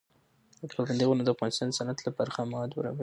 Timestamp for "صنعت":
1.79-1.99